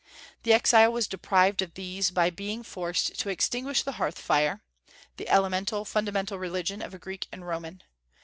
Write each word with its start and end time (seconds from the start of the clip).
The 0.41 0.51
exile 0.53 0.91
was 0.91 1.05
deprived 1.07 1.61
of 1.61 1.75
these 1.75 2.09
by 2.09 2.31
being 2.31 2.63
forced 2.63 3.19
to 3.19 3.29
extinguish 3.29 3.83
the 3.83 3.91
hearth 4.01 4.17
fire, 4.17 4.63
the 5.17 5.29
elemental, 5.29 5.85
fundamental 5.85 6.39
religion 6.39 6.81
of 6.81 6.95
a 6.95 6.97
Greek 6.97 7.27
and 7.31 7.45
Roman. 7.47 7.83